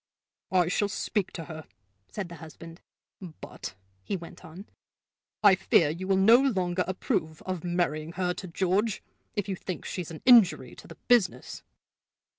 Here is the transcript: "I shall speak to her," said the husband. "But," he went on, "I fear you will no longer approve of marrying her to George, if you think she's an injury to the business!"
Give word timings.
"I 0.51 0.67
shall 0.67 0.89
speak 0.89 1.31
to 1.33 1.45
her," 1.45 1.67
said 2.07 2.27
the 2.27 2.37
husband. 2.37 2.81
"But," 3.21 3.75
he 4.03 4.17
went 4.17 4.43
on, 4.43 4.65
"I 5.43 5.53
fear 5.53 5.91
you 5.91 6.07
will 6.07 6.17
no 6.17 6.37
longer 6.41 6.83
approve 6.87 7.43
of 7.43 7.63
marrying 7.63 8.13
her 8.13 8.33
to 8.33 8.47
George, 8.47 9.03
if 9.35 9.47
you 9.47 9.55
think 9.55 9.85
she's 9.85 10.09
an 10.09 10.23
injury 10.25 10.73
to 10.77 10.87
the 10.87 10.97
business!" 11.07 11.61